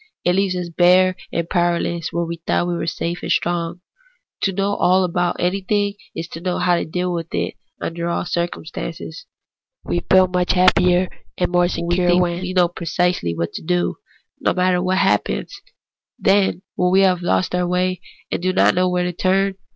It 0.25 0.33
leaves 0.33 0.55
us 0.55 0.69
bare 0.69 1.15
and 1.31 1.47
powerless 1.47 2.11
where 2.11 2.25
we 2.25 2.37
thought 2.37 2.61
that 2.61 2.67
we 2.67 2.73
were 2.75 2.87
safe 2.87 3.21
and 3.21 3.31
strong. 3.31 3.81
To 4.41 4.51
know 4.51 4.73
all 4.73 5.03
about 5.03 5.35
anything 5.37 5.93
is 6.15 6.27
to 6.29 6.41
know 6.41 6.57
how 6.57 6.75
to 6.77 6.85
deal 6.85 7.13
with 7.13 7.31
it 7.35 7.53
under 7.79 8.09
all 8.09 8.25
circumstances. 8.25 9.27
184 9.83 10.27
THE 10.29 10.39
ETHICS 10.39 10.71
OF 10.71 10.73
BELIEF. 10.73 10.85
We 10.85 10.89
feel 10.89 10.97
miicli 10.97 10.97
happier 11.05 11.17
and 11.37 11.51
more 11.51 11.67
secure 11.67 12.07
when 12.15 12.21
we 12.21 12.29
thhik 12.29 12.41
we 12.41 12.53
know 12.53 12.67
precisely 12.69 13.35
what 13.35 13.53
to 13.53 13.61
do, 13.61 13.97
no 14.39 14.53
matter 14.55 14.81
what 14.81 14.97
happens, 14.97 15.61
than 16.17 16.63
when 16.75 16.91
we 16.91 17.01
have 17.01 17.21
lost 17.21 17.53
our 17.53 17.67
way 17.67 18.01
and 18.31 18.41
do 18.41 18.51
not 18.53 18.73
know 18.73 18.89
where 18.89 19.03
to 19.03 19.13
turn. 19.13 19.53